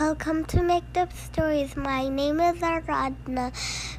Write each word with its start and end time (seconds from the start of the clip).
Welcome 0.00 0.44
to 0.44 0.62
Make 0.62 0.96
Up 0.96 1.12
Stories. 1.12 1.74
My 1.74 2.08
name 2.08 2.38
is 2.38 2.58
Aradna. 2.58 3.52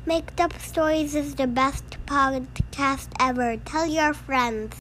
Make 0.05 0.39
Up 0.39 0.57
Stories 0.57 1.13
is 1.13 1.35
the 1.35 1.45
best 1.45 1.83
podcast 2.05 3.09
ever. 3.19 3.57
Tell 3.57 3.85
your 3.85 4.13
friends. 4.13 4.79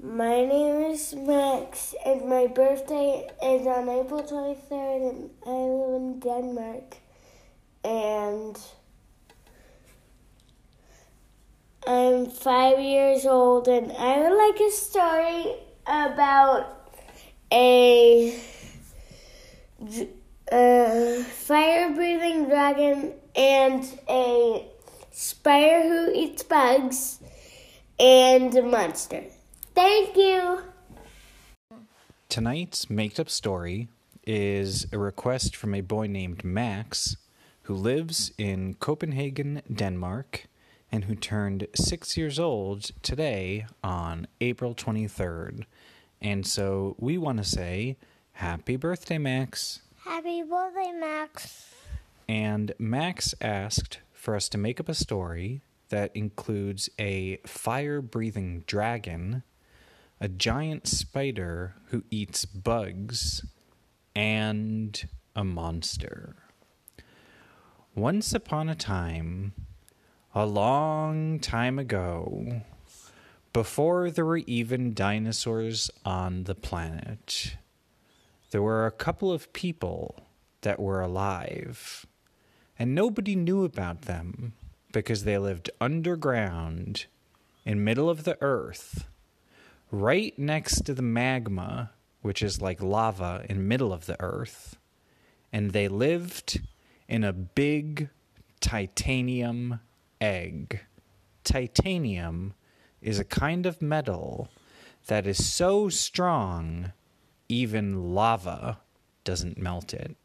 My 0.00 0.44
name 0.44 0.92
is 0.92 1.16
Max, 1.16 1.92
and 2.06 2.28
my 2.28 2.46
birthday 2.46 3.28
is 3.42 3.66
on 3.66 3.88
April 3.88 4.22
23rd, 4.22 5.10
and 5.10 5.30
I 5.44 5.50
live 5.50 5.94
in 6.02 6.20
Denmark. 6.20 6.96
And 7.82 8.56
I'm 11.84 12.26
five 12.26 12.78
years 12.78 13.26
old, 13.26 13.66
and 13.66 13.90
I 13.90 14.20
would 14.20 14.36
like 14.38 14.60
a 14.60 14.70
story 14.70 15.56
about 15.84 16.92
a 17.50 18.53
uh, 20.50 21.22
fire 21.22 21.94
breathing 21.94 22.46
dragon 22.48 23.12
and 23.36 23.84
a 24.08 24.66
spider 25.10 25.82
who 25.82 26.12
eats 26.14 26.42
bugs 26.42 27.20
and 27.98 28.54
a 28.56 28.62
monster. 28.62 29.24
Thank 29.74 30.16
you. 30.16 30.62
Tonight's 32.28 32.90
made 32.90 33.18
up 33.20 33.30
story 33.30 33.88
is 34.26 34.86
a 34.92 34.98
request 34.98 35.54
from 35.54 35.74
a 35.74 35.80
boy 35.80 36.06
named 36.06 36.44
Max 36.44 37.16
who 37.62 37.74
lives 37.74 38.32
in 38.38 38.74
Copenhagen, 38.74 39.62
Denmark, 39.72 40.46
and 40.90 41.04
who 41.04 41.14
turned 41.14 41.66
six 41.74 42.16
years 42.16 42.38
old 42.38 42.90
today 43.02 43.66
on 43.82 44.26
April 44.40 44.74
23rd. 44.74 45.64
And 46.20 46.46
so 46.46 46.94
we 46.98 47.18
want 47.18 47.38
to 47.38 47.44
say, 47.44 47.96
Happy 48.34 48.76
birthday, 48.76 49.16
Max. 49.16 49.80
Happy 50.04 50.42
birthday, 50.42 50.92
Max. 50.92 51.72
And 52.28 52.72
Max 52.78 53.32
asked 53.40 54.00
for 54.12 54.34
us 54.34 54.48
to 54.48 54.58
make 54.58 54.80
up 54.80 54.88
a 54.88 54.94
story 54.94 55.62
that 55.90 56.10
includes 56.14 56.90
a 56.98 57.36
fire 57.46 58.00
breathing 58.00 58.64
dragon, 58.66 59.44
a 60.20 60.28
giant 60.28 60.88
spider 60.88 61.76
who 61.86 62.02
eats 62.10 62.44
bugs, 62.44 63.46
and 64.16 65.08
a 65.36 65.44
monster. 65.44 66.34
Once 67.94 68.34
upon 68.34 68.68
a 68.68 68.74
time, 68.74 69.52
a 70.34 70.44
long 70.44 71.38
time 71.38 71.78
ago, 71.78 72.62
before 73.52 74.10
there 74.10 74.24
were 74.24 74.38
even 74.38 74.92
dinosaurs 74.92 75.88
on 76.04 76.44
the 76.44 76.56
planet, 76.56 77.56
there 78.54 78.62
were 78.62 78.86
a 78.86 78.92
couple 78.92 79.32
of 79.32 79.52
people 79.52 80.28
that 80.60 80.78
were 80.78 81.00
alive, 81.00 82.06
and 82.78 82.94
nobody 82.94 83.34
knew 83.34 83.64
about 83.64 84.02
them 84.02 84.52
because 84.92 85.24
they 85.24 85.36
lived 85.36 85.72
underground 85.80 87.06
in 87.64 87.82
middle 87.82 88.08
of 88.08 88.22
the 88.22 88.38
earth, 88.40 89.08
right 89.90 90.38
next 90.38 90.82
to 90.82 90.94
the 90.94 91.02
magma, 91.02 91.90
which 92.22 92.44
is 92.44 92.62
like 92.62 92.80
lava 92.80 93.44
in 93.48 93.66
middle 93.66 93.92
of 93.92 94.06
the 94.06 94.16
earth, 94.20 94.76
and 95.52 95.72
they 95.72 95.88
lived 95.88 96.60
in 97.08 97.24
a 97.24 97.32
big 97.32 98.08
titanium 98.60 99.80
egg. 100.20 100.78
Titanium 101.42 102.54
is 103.02 103.18
a 103.18 103.24
kind 103.24 103.66
of 103.66 103.82
metal 103.82 104.48
that 105.08 105.26
is 105.26 105.44
so 105.44 105.88
strong 105.88 106.92
even 107.54 108.14
lava 108.14 108.78
doesn't 109.22 109.58
melt 109.58 109.94
it. 109.94 110.16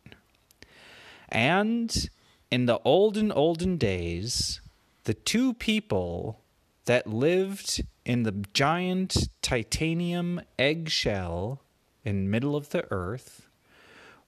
And 1.30 2.10
in 2.50 2.66
the 2.66 2.80
olden, 2.84 3.32
olden 3.32 3.78
days, 3.78 4.62
the 5.04 5.14
two 5.14 5.54
people 5.54 6.40
that 6.86 7.08
lived 7.08 7.84
in 8.04 8.24
the 8.24 8.32
giant 8.54 9.30
titanium 9.42 10.42
eggshell 10.58 11.62
in 12.04 12.32
middle 12.32 12.56
of 12.56 12.70
the 12.70 12.92
earth, 12.92 13.48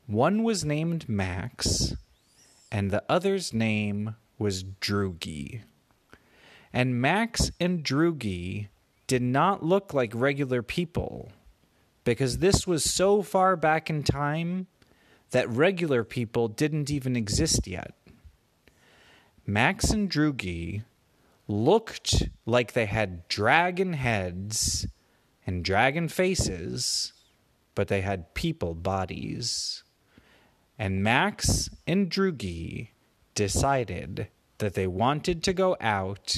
one 0.06 0.44
was 0.44 0.64
named 0.64 1.10
Max, 1.10 1.96
and 2.72 2.92
the 2.92 3.04
other's 3.10 3.54
name 3.54 4.16
was 4.38 4.64
Droogie. 4.64 5.62
And 6.72 7.02
Max 7.02 7.52
and 7.60 7.84
Droogie 7.84 8.68
did 9.08 9.22
not 9.22 9.64
look 9.64 9.94
like 9.94 10.12
regular 10.14 10.62
people 10.62 11.32
because 12.04 12.40
this 12.40 12.66
was 12.66 12.84
so 12.84 13.22
far 13.22 13.56
back 13.56 13.90
in 13.90 14.04
time 14.04 14.68
that 15.32 15.50
regular 15.50 16.04
people 16.04 16.48
didn't 16.48 16.90
even 16.90 17.16
exist 17.16 17.68
yet. 17.68 17.94
Max 19.46 19.90
and 19.92 20.10
Droogie 20.10 20.84
looked 21.48 22.30
like 22.46 22.74
they 22.74 22.86
had 22.86 23.28
dragon 23.28 23.94
heads 23.94 24.88
and 25.46 25.66
dragon 25.66 26.08
faces, 26.08 27.14
but 27.76 27.88
they 27.88 28.02
had 28.02 28.34
people 28.34 28.74
bodies. 28.76 29.84
And 30.78 31.04
Max 31.04 31.70
and 31.86 32.10
Droogie 32.10 32.90
decided 33.36 34.28
that 34.60 34.74
they 34.74 34.88
wanted 34.88 35.44
to 35.44 35.54
go 35.54 35.76
out 35.82 36.38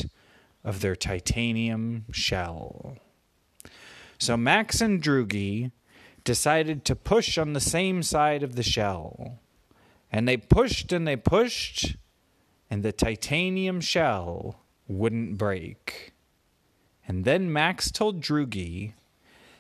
of 0.64 0.82
their 0.82 0.96
titanium 0.96 2.06
shell. 2.12 2.98
So 4.24 4.38
Max 4.38 4.80
and 4.80 5.04
Droogie 5.04 5.74
decided 6.24 6.86
to 6.86 6.96
push 6.96 7.38
on 7.38 7.52
the 7.52 7.60
same 7.60 8.02
side 8.02 8.42
of 8.42 8.56
the 8.56 8.64
shell. 8.64 9.42
And 10.10 10.26
they 10.26 10.38
pushed 10.38 10.94
and 10.94 11.06
they 11.06 11.18
pushed, 11.18 11.98
and 12.70 12.84
the 12.84 12.94
titanium 12.94 13.82
shell 13.82 14.62
wouldn't 14.88 15.38
break. 15.38 16.14
And 17.06 17.26
then 17.26 17.52
Max 17.52 17.92
told 17.92 18.22
Droogie 18.22 18.94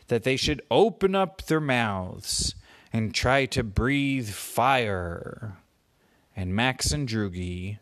that 0.08 0.24
they 0.24 0.38
should 0.38 0.62
open 0.72 1.14
up 1.14 1.42
their 1.42 1.60
mouths 1.60 2.56
and 2.94 3.14
try 3.14 3.46
to 3.48 3.66
breathe 3.66 4.30
fire. 4.30 5.58
And 6.38 6.56
Max 6.56 6.94
and 6.94 7.06
Droogie 7.06 7.80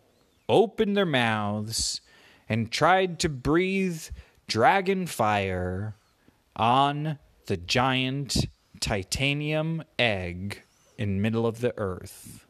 opened 0.50 0.98
their 0.98 1.06
mouths 1.06 2.02
and 2.50 2.72
tried 2.72 3.20
to 3.20 3.30
breathe 3.30 4.06
dragon 4.48 5.06
fire 5.06 5.94
on 6.56 7.20
the 7.48 7.58
giant 7.58 8.46
titanium 8.80 9.84
egg 9.98 10.64
in 10.98 11.22
middle 11.22 11.46
of 11.46 11.62
the 11.62 11.74
earth. 11.78 12.46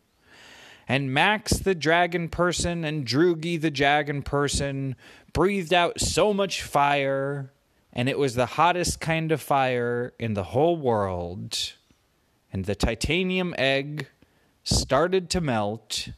And 0.88 1.14
Max 1.14 1.54
the 1.54 1.76
dragon 1.76 2.28
person 2.28 2.84
and 2.84 3.06
Droogie 3.06 3.62
the 3.62 3.72
dragon 3.72 4.24
person 4.24 4.96
breathed 5.32 5.74
out 5.74 6.02
so 6.02 6.34
much 6.34 6.64
fire, 6.64 7.54
and 7.94 8.10
it 8.10 8.18
was 8.20 8.36
the 8.36 8.46
hottest 8.46 9.00
kind 9.00 9.32
of 9.32 9.42
fire 9.42 10.14
in 10.20 10.34
the 10.34 10.44
whole 10.44 10.76
world. 10.76 11.74
And 12.52 12.66
the 12.66 12.76
titanium 12.76 13.56
egg 13.58 14.08
started 14.64 15.30
to 15.30 15.42
melt, 15.42 16.10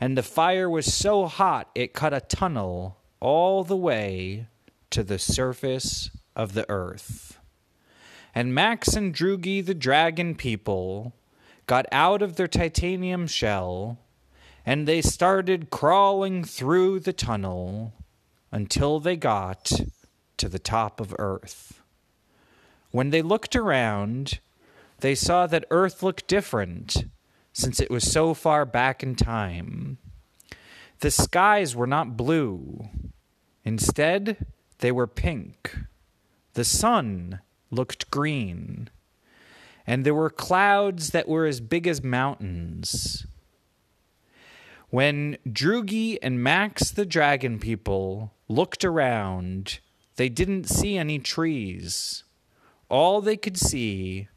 and 0.00 0.16
the 0.16 0.22
fire 0.22 0.70
was 0.70 0.92
so 0.92 1.26
hot 1.26 1.70
it 1.74 1.92
cut 1.92 2.14
a 2.14 2.20
tunnel 2.20 2.98
all 3.20 3.64
the 3.64 3.76
way 3.76 4.46
to 4.90 5.02
the 5.02 5.18
surface 5.18 6.10
of 6.36 6.52
the 6.52 6.66
earth. 6.68 7.38
And 8.34 8.54
Max 8.54 8.94
and 8.94 9.14
Droogie 9.14 9.64
the 9.64 9.74
dragon 9.74 10.34
people 10.34 11.14
got 11.66 11.86
out 11.90 12.22
of 12.22 12.36
their 12.36 12.46
titanium 12.46 13.26
shell 13.26 13.98
and 14.66 14.86
they 14.86 15.00
started 15.00 15.70
crawling 15.70 16.42
through 16.42 16.98
the 17.00 17.12
tunnel 17.12 17.94
until 18.50 18.98
they 18.98 19.16
got 19.16 19.70
to 20.36 20.48
the 20.48 20.58
top 20.58 21.00
of 21.00 21.14
Earth. 21.18 21.82
When 22.90 23.10
they 23.10 23.22
looked 23.22 23.54
around, 23.54 24.40
they 25.00 25.14
saw 25.14 25.46
that 25.46 25.64
Earth 25.70 26.02
looked 26.02 26.26
different 26.26 27.04
since 27.52 27.80
it 27.80 27.90
was 27.90 28.10
so 28.10 28.34
far 28.34 28.64
back 28.64 29.02
in 29.02 29.14
time. 29.14 29.98
The 31.00 31.10
skies 31.10 31.76
were 31.76 31.86
not 31.86 32.16
blue, 32.16 32.88
instead, 33.64 34.46
they 34.78 34.90
were 34.90 35.06
pink. 35.06 35.65
The 36.56 36.64
sun 36.64 37.40
looked 37.70 38.10
green, 38.10 38.88
and 39.86 40.06
there 40.06 40.14
were 40.14 40.30
clouds 40.30 41.10
that 41.10 41.28
were 41.28 41.44
as 41.44 41.60
big 41.60 41.86
as 41.86 42.02
mountains. 42.02 43.26
When 44.88 45.36
Droogie 45.46 46.16
and 46.22 46.42
Max 46.42 46.90
the 46.90 47.04
dragon 47.04 47.58
people 47.58 48.32
looked 48.48 48.86
around, 48.86 49.80
they 50.16 50.30
didn't 50.30 50.64
see 50.64 50.96
any 50.96 51.18
trees. 51.18 52.24
All 52.88 53.20
they 53.20 53.36
could 53.36 53.58
see 53.58 54.28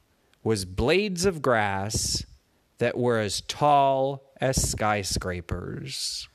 was 0.43 0.65
blades 0.65 1.23
of 1.23 1.41
grass 1.41 2.25
that 2.79 2.97
were 2.97 3.19
as 3.19 3.39
tall 3.47 4.25
as 4.41 4.71
skyscrapers. 4.71 6.27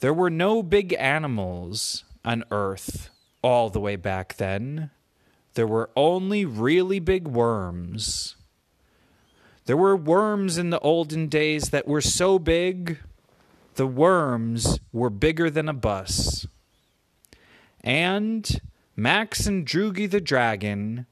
There 0.00 0.12
were 0.12 0.28
no 0.28 0.62
big 0.62 0.94
animals 0.98 2.04
on 2.26 2.44
Earth 2.50 3.08
all 3.42 3.70
the 3.70 3.80
way 3.80 3.96
back 3.96 4.36
then. 4.36 4.90
There 5.54 5.66
were 5.66 5.90
only 5.96 6.44
really 6.44 7.00
big 7.00 7.26
worms. 7.26 8.36
There 9.66 9.76
were 9.76 9.96
worms 9.96 10.56
in 10.56 10.70
the 10.70 10.80
olden 10.80 11.28
days 11.28 11.70
that 11.70 11.86
were 11.86 12.00
so 12.00 12.38
big, 12.38 12.98
the 13.74 13.86
worms 13.86 14.80
were 14.92 15.10
bigger 15.10 15.50
than 15.50 15.68
a 15.68 15.74
bus. 15.74 16.46
And 17.82 18.60
Max 18.96 19.46
and 19.46 19.66
Droogie 19.66 20.10
the 20.10 20.20
dragon 20.20 21.06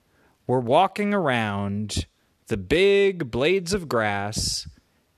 were 0.47 0.61
walking 0.61 1.13
around 1.13 2.07
the 2.49 2.57
big 2.57 3.31
blades 3.31 3.75
of 3.75 3.89
grass 3.89 4.69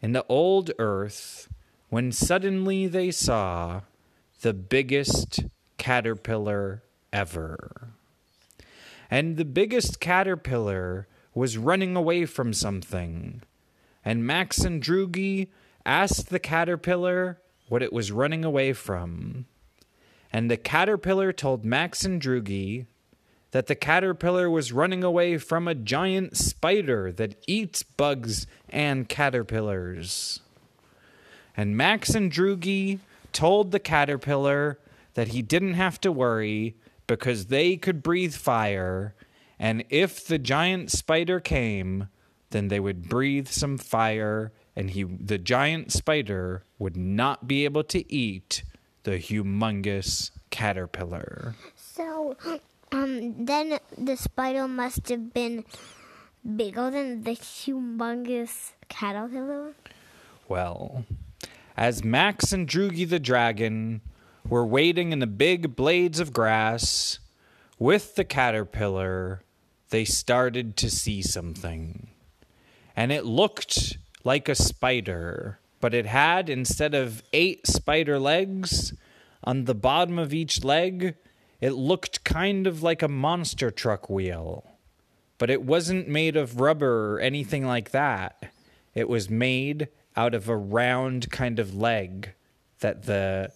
in 0.01 0.13
the 0.13 0.25
old 0.29 0.71
earth 0.79 1.49
when 1.89 2.13
suddenly 2.13 2.87
they 2.87 3.11
saw 3.11 3.83
the 4.41 4.53
biggest 4.53 5.45
caterpillar 5.77 6.83
ever. 7.13 7.89
And 9.11 9.37
the 9.37 9.45
biggest 9.45 10.01
caterpillar 10.01 11.07
was 11.35 11.57
running 11.57 11.97
away 11.97 12.27
from 12.27 12.53
something. 12.53 13.43
And 14.05 14.27
Max 14.27 14.59
and 14.59 14.83
Droogie 14.83 15.49
asked 15.87 16.29
the 16.29 16.39
caterpillar 16.39 17.39
what 17.69 17.83
it 17.83 17.93
was 17.93 18.13
running 18.13 18.45
away 18.45 18.73
from. 18.73 19.47
And 20.33 20.51
the 20.51 20.57
caterpillar 20.57 21.33
told 21.33 21.65
Max 21.65 22.05
and 22.05 22.21
Droogie 22.21 22.87
that 23.51 23.67
the 23.67 23.75
caterpillar 23.75 24.51
was 24.51 24.73
running 24.73 25.03
away 25.03 25.39
from 25.39 25.67
a 25.67 25.75
giant 25.75 26.37
spider 26.37 27.11
that 27.13 27.37
eats 27.47 27.83
bugs 27.83 28.47
and 28.69 29.09
caterpillars. 29.09 30.41
And 31.57 31.77
Max 31.77 32.15
and 32.15 32.31
Droogie 32.31 32.99
told 33.33 33.71
the 33.71 33.81
caterpillar 33.81 34.79
that 35.15 35.29
he 35.29 35.43
didn't 35.43 35.75
have 35.75 36.01
to 36.03 36.13
worry 36.13 36.77
because 37.09 37.47
they 37.47 37.77
could 37.77 38.05
breathe 38.05 38.35
fire, 38.35 39.17
and 39.59 39.83
if 39.91 40.25
the 40.25 40.39
giant 40.39 40.93
spider 40.93 41.41
came, 41.41 42.09
then 42.51 42.69
they 42.69 42.79
would 42.79 43.09
breathe 43.09 43.49
some 43.49 43.77
fire, 43.77 44.53
and 44.77 44.91
he 44.91 45.03
the 45.03 45.39
giant 45.39 45.91
spider 45.91 46.63
would 46.79 46.97
not 46.97 47.49
be 47.49 47.65
able 47.65 47.83
to 47.83 48.13
eat 48.13 48.63
the 49.03 49.19
humongous 49.19 50.31
caterpillar. 50.51 51.57
So, 51.75 52.37
um, 52.93 53.45
then 53.45 53.81
the 53.97 54.17
spider 54.17 54.69
must 54.69 55.09
have 55.09 55.35
been 55.35 55.65
bigger 56.57 56.91
than 56.91 57.23
the 57.23 57.33
humongous 57.33 58.73
caterpillar. 58.89 59.75
Well, 60.47 61.05
as 61.77 62.05
Max 62.05 62.53
and 62.53 62.69
Droogie 62.69 63.09
the 63.09 63.19
dragon 63.19 64.01
were 64.49 64.67
waiting 64.67 65.13
in 65.13 65.19
the 65.19 65.27
big 65.27 65.77
blades 65.77 66.21
of 66.21 66.33
grass 66.33 67.19
with 67.79 68.15
the 68.15 68.25
caterpillar, 68.25 69.43
they 69.91 70.05
started 70.05 70.77
to 70.77 70.91
see 70.91 71.23
something. 71.23 72.09
And 72.97 73.13
it 73.13 73.25
looked 73.25 73.99
like 74.25 74.49
a 74.49 74.55
spider, 74.55 75.59
but 75.81 75.95
it 75.95 76.07
had, 76.07 76.49
instead 76.51 76.95
of 76.95 77.23
eight 77.33 77.67
spider 77.67 78.19
legs, 78.19 78.95
on 79.45 79.65
the 79.65 79.75
bottom 79.75 80.19
of 80.19 80.35
each 80.35 80.65
leg, 80.65 81.15
it 81.61 81.71
looked 81.71 82.25
kind 82.25 82.67
of 82.67 82.83
like 82.83 83.03
a 83.03 83.09
monster 83.09 83.71
truck 83.71 84.11
wheel. 84.11 84.65
But 85.39 85.51
it 85.51 85.63
wasn't 85.63 86.09
made 86.09 86.37
of 86.37 86.61
rubber 86.61 87.15
or 87.15 87.21
anything 87.21 87.65
like 87.65 87.91
that. 87.93 88.51
It 88.95 89.09
was 89.09 89.31
made 89.31 89.89
out 90.17 90.35
of 90.35 90.49
a 90.49 90.57
round 90.57 91.31
kind 91.31 91.61
of 91.61 91.77
leg 91.77 92.35
that 92.81 93.05
the 93.05 93.53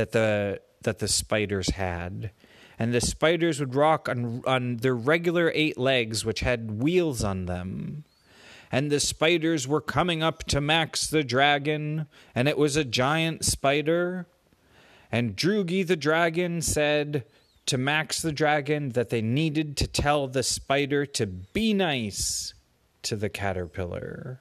that 0.00 0.12
the 0.12 0.60
that 0.82 0.98
the 0.98 1.08
spiders 1.08 1.70
had. 1.70 2.30
And 2.78 2.94
the 2.94 3.02
spiders 3.02 3.60
would 3.60 3.74
rock 3.74 4.08
on 4.08 4.42
on 4.46 4.78
their 4.78 4.94
regular 4.94 5.52
eight 5.54 5.76
legs 5.76 6.24
which 6.24 6.40
had 6.40 6.82
wheels 6.82 7.22
on 7.22 7.44
them. 7.44 8.04
And 8.72 8.90
the 8.90 9.00
spiders 9.00 9.68
were 9.68 9.80
coming 9.82 10.22
up 10.22 10.44
to 10.44 10.60
Max 10.60 11.06
the 11.06 11.24
dragon, 11.24 12.06
and 12.34 12.48
it 12.48 12.56
was 12.56 12.76
a 12.76 12.84
giant 12.84 13.44
spider. 13.44 14.26
And 15.12 15.36
Droogie 15.36 15.86
the 15.86 15.96
dragon 15.96 16.62
said 16.62 17.24
to 17.66 17.76
Max 17.76 18.22
the 18.22 18.32
dragon 18.32 18.90
that 18.90 19.10
they 19.10 19.20
needed 19.20 19.76
to 19.78 19.86
tell 19.86 20.28
the 20.28 20.44
spider 20.44 21.04
to 21.04 21.26
be 21.26 21.74
nice 21.74 22.54
to 23.02 23.16
the 23.16 23.28
caterpillar. 23.28 24.40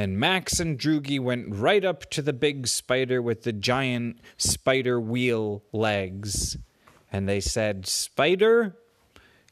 And 0.00 0.18
Max 0.18 0.58
and 0.60 0.78
Droogie 0.78 1.20
went 1.20 1.54
right 1.54 1.84
up 1.84 2.08
to 2.12 2.22
the 2.22 2.32
big 2.32 2.66
spider 2.66 3.20
with 3.20 3.42
the 3.42 3.52
giant 3.52 4.18
spider 4.38 4.98
wheel 4.98 5.62
legs. 5.72 6.56
And 7.12 7.28
they 7.28 7.40
said, 7.40 7.86
Spider, 7.86 8.78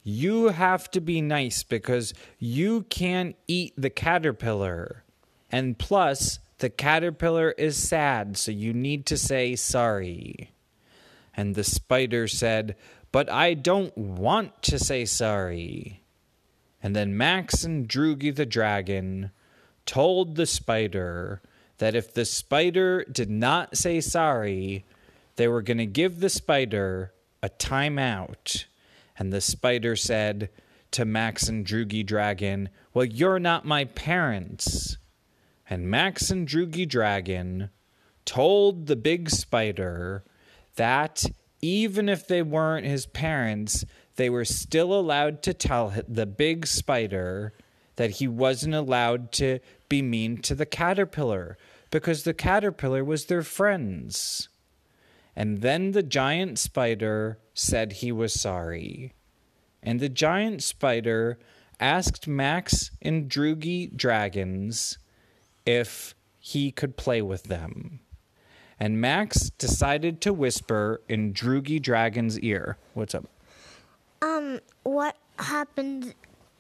you 0.03 0.49
have 0.49 0.91
to 0.93 1.03
be 1.03 1.21
nice 1.21 1.63
because 1.63 2.15
you 2.39 2.85
can't 2.85 3.37
eat 3.47 3.75
the 3.77 3.91
caterpillar. 3.91 5.05
And 5.53 5.79
plus, 5.79 6.39
the 6.61 6.71
caterpillar 6.71 7.51
is 7.59 7.77
sad, 7.77 8.39
so 8.39 8.51
you 8.51 8.73
need 8.73 9.05
to 9.05 9.19
say 9.19 9.55
sorry. 9.55 10.55
And 11.37 11.57
the 11.57 11.63
spider 11.63 12.27
said, 12.27 12.75
But 13.13 13.29
I 13.29 13.53
don't 13.53 13.95
want 13.99 14.63
to 14.63 14.79
say 14.79 15.05
sorry. 15.05 16.05
And 16.83 16.97
then 16.97 17.19
Max 17.19 17.65
and 17.65 17.87
Droogie 17.87 18.35
the 18.35 18.47
dragon 18.47 19.31
told 19.89 20.37
the 20.37 20.45
spider 20.45 21.41
that 21.79 21.95
if 21.95 22.13
the 22.13 22.27
spider 22.27 23.05
did 23.11 23.31
not 23.31 23.75
say 23.75 24.01
sorry, 24.03 24.85
they 25.37 25.49
were 25.49 25.63
going 25.63 25.79
to 25.79 25.87
give 25.87 26.21
the 26.21 26.29
spider 26.29 27.15
a 27.43 27.49
timeout. 27.49 28.67
And 29.19 29.33
the 29.33 29.41
spider 29.41 29.97
said 29.97 30.51
to 30.91 31.07
Max 31.07 31.49
and 31.49 31.65
Droogie 31.65 32.05
Dragon, 32.05 32.69
Well, 32.93 33.07
you're 33.07 33.39
not 33.39 33.65
my 33.65 33.87
parents. 33.87 34.99
And 35.71 35.91
Max 35.91 36.31
and 36.31 36.47
Droogie 36.47 36.89
Dragon 36.89 37.71
told 38.27 38.89
the 38.89 38.97
big 38.97 39.31
spider 39.31 40.23
that 40.77 41.25
even 41.63 42.11
if 42.11 42.27
they 42.27 42.43
weren't 42.43 42.87
his 42.87 43.07
parents, 43.07 43.87
they 44.17 44.29
were 44.29 44.45
still 44.45 44.93
allowed 44.93 45.43
to 45.45 45.55
tell 45.55 45.95
the 46.07 46.27
big 46.27 46.67
spider 46.67 47.55
that 47.99 48.11
he 48.11 48.29
wasn't 48.29 48.75
allowed 48.75 49.33
to 49.33 49.59
be 49.89 50.03
mean 50.03 50.39
to 50.39 50.55
the 50.55 50.67
caterpillar 50.67 51.57
because 51.91 52.23
the 52.23 52.35
caterpillar 52.35 53.05
was 53.05 53.27
their 53.27 53.43
friends. 53.43 54.49
And 55.35 55.61
then 55.63 55.93
the 55.93 56.03
giant 56.03 56.59
spider 56.59 57.39
said 57.55 57.95
he 57.95 58.13
was 58.13 58.33
sorry. 58.33 59.15
And 59.83 60.01
the 60.01 60.09
giant 60.09 60.63
spider 60.63 61.39
asked 61.81 62.27
Max 62.27 62.91
and 63.01 63.31
Droogie 63.31 63.97
dragons 63.97 64.99
if 65.65 66.15
he 66.39 66.73
could 66.73 66.97
play 66.97 67.23
with 67.23 67.45
them. 67.45 68.01
And 68.81 69.01
Max 69.01 69.51
decided 69.51 70.21
to 70.23 70.33
whisper 70.33 71.01
in 71.09 71.33
Droogie 71.33 71.83
Dragon's 71.83 72.39
ear. 72.41 72.79
What's 72.95 73.15
up? 73.15 73.27
Um, 74.23 74.61
what 74.83 75.17
happens 75.39 76.15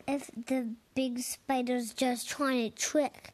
if 0.09 0.31
the 0.47 0.75
big 0.95 1.21
spider's 1.21 1.93
just 1.93 2.29
trying 2.29 2.71
to 2.71 2.77
trick? 2.77 3.33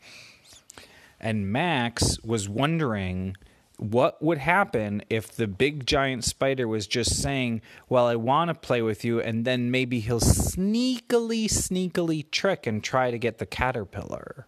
And 1.21 1.51
Max 1.51 2.19
was 2.23 2.49
wondering 2.49 3.37
what 3.79 4.23
would 4.23 4.39
happen 4.39 5.03
if 5.09 5.33
the 5.33 5.47
big 5.47 5.87
giant 5.87 6.25
spider 6.25 6.69
was 6.69 6.87
just 6.87 7.23
saying, 7.23 7.63
Well, 7.89 8.07
I 8.07 8.17
want 8.17 8.49
to 8.49 8.55
play 8.55 8.83
with 8.83 9.05
you, 9.05 9.21
and 9.21 9.45
then 9.45 9.71
maybe 9.71 10.01
he'll 10.01 10.21
sneakily, 10.21 11.47
sneakily 11.47 12.31
trick 12.31 12.67
and 12.67 12.83
try 12.83 13.11
to 13.11 13.19
get 13.19 13.39
the 13.39 13.47
caterpillar. 13.47 14.47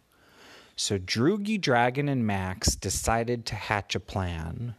So 0.74 0.98
Droogie 0.98 1.60
Dragon 1.60 2.08
and 2.08 2.26
Max 2.26 2.74
decided 2.74 3.46
to 3.46 3.54
hatch 3.54 3.94
a 3.94 4.00
plan. 4.00 4.74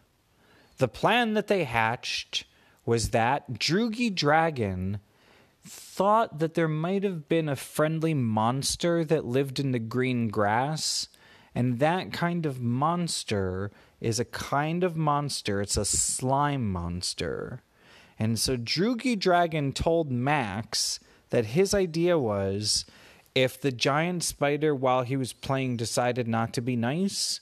The 0.77 0.87
plan 0.87 1.33
that 1.33 1.47
they 1.47 1.63
hatched 1.63 2.45
was 2.85 3.09
that 3.09 3.53
Droogie 3.53 4.13
Dragon 4.13 4.99
thought 5.67 6.39
that 6.39 6.53
there 6.53 6.67
might 6.67 7.03
have 7.03 7.27
been 7.27 7.49
a 7.49 7.55
friendly 7.55 8.13
monster 8.13 9.03
that 9.05 9.25
lived 9.25 9.59
in 9.59 9.71
the 9.71 9.79
green 9.79 10.29
grass, 10.29 11.07
and 11.53 11.79
that 11.79 12.13
kind 12.13 12.45
of 12.45 12.61
monster 12.61 13.71
is 13.99 14.19
a 14.19 14.25
kind 14.25 14.83
of 14.83 14.95
monster, 14.95 15.61
it's 15.61 15.77
a 15.77 15.85
slime 15.85 16.71
monster. 16.71 17.63
And 18.19 18.39
so 18.39 18.57
Droogie 18.57 19.17
Dragon 19.17 19.73
told 19.73 20.11
Max 20.11 20.99
that 21.29 21.47
his 21.47 21.73
idea 21.73 22.17
was 22.17 22.85
if 23.35 23.59
the 23.59 23.71
giant 23.71 24.23
spider, 24.23 24.73
while 24.73 25.03
he 25.03 25.15
was 25.15 25.33
playing, 25.33 25.77
decided 25.77 26.27
not 26.27 26.53
to 26.53 26.61
be 26.61 26.75
nice, 26.75 27.39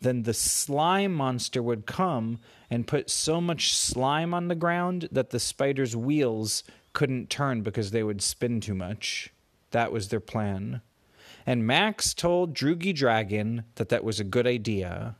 then 0.00 0.24
the 0.24 0.34
slime 0.34 1.14
monster 1.14 1.62
would 1.62 1.86
come 1.86 2.38
and 2.68 2.86
put 2.86 3.08
so 3.08 3.40
much 3.40 3.74
slime 3.74 4.34
on 4.34 4.48
the 4.48 4.54
ground 4.54 5.08
that 5.12 5.30
the 5.30 5.40
spider's 5.40 5.96
wheels 5.96 6.64
couldn't 6.96 7.28
turn 7.28 7.60
because 7.60 7.90
they 7.90 8.02
would 8.02 8.22
spin 8.22 8.58
too 8.58 8.74
much. 8.74 9.30
That 9.70 9.92
was 9.92 10.08
their 10.08 10.18
plan. 10.18 10.80
And 11.44 11.66
Max 11.66 12.14
told 12.14 12.54
Droogie 12.54 12.94
Dragon 12.94 13.64
that 13.74 13.90
that 13.90 14.02
was 14.02 14.18
a 14.18 14.24
good 14.24 14.46
idea. 14.46 15.16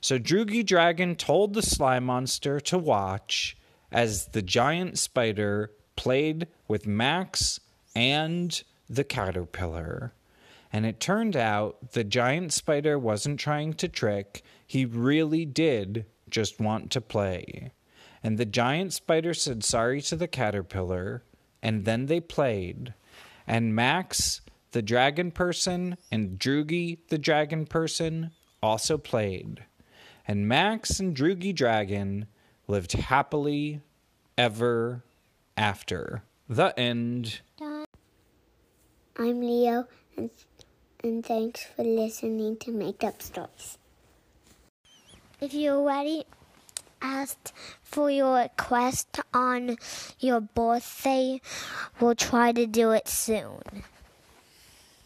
So 0.00 0.18
Droogie 0.18 0.64
Dragon 0.64 1.14
told 1.14 1.52
the 1.52 1.60
slime 1.60 2.04
monster 2.04 2.58
to 2.60 2.78
watch 2.78 3.54
as 3.92 4.28
the 4.28 4.40
giant 4.40 4.98
spider 4.98 5.72
played 5.94 6.46
with 6.66 6.86
Max 6.86 7.60
and 7.94 8.62
the 8.88 9.04
caterpillar. 9.04 10.14
And 10.72 10.86
it 10.86 11.00
turned 11.00 11.36
out 11.36 11.92
the 11.92 12.02
giant 12.02 12.54
spider 12.54 12.98
wasn't 12.98 13.38
trying 13.38 13.74
to 13.74 13.88
trick, 13.88 14.42
he 14.66 14.86
really 14.86 15.44
did 15.44 16.06
just 16.30 16.58
want 16.58 16.90
to 16.92 17.02
play. 17.02 17.72
And 18.22 18.36
the 18.36 18.44
giant 18.44 18.92
spider 18.92 19.32
said 19.34 19.64
sorry 19.64 20.02
to 20.02 20.16
the 20.16 20.28
caterpillar, 20.28 21.22
and 21.62 21.84
then 21.84 22.06
they 22.06 22.20
played. 22.20 22.94
And 23.46 23.74
Max, 23.74 24.42
the 24.72 24.82
dragon 24.82 25.30
person, 25.30 25.96
and 26.12 26.38
Droogie, 26.38 26.98
the 27.08 27.18
dragon 27.18 27.66
person, 27.66 28.32
also 28.62 28.98
played. 28.98 29.64
And 30.28 30.46
Max 30.46 31.00
and 31.00 31.16
Droogie 31.16 31.54
Dragon 31.54 32.26
lived 32.68 32.92
happily 32.92 33.80
ever 34.36 35.02
after. 35.56 36.22
The 36.48 36.78
end. 36.78 37.40
I'm 39.16 39.40
Leo, 39.40 39.86
and, 40.16 40.30
and 41.02 41.24
thanks 41.24 41.64
for 41.64 41.82
listening 41.82 42.56
to 42.58 42.70
Make 42.70 43.02
Up 43.02 43.20
Stories. 43.20 43.78
If 45.40 45.52
you 45.52 45.70
already 45.70 46.24
asked 47.00 47.52
for 47.82 48.10
your 48.10 48.36
request 48.36 49.20
on 49.32 49.76
your 50.18 50.40
birthday, 50.40 51.40
we'll 52.00 52.14
try 52.14 52.52
to 52.52 52.66
do 52.66 52.90
it 52.92 53.08
soon. 53.08 53.62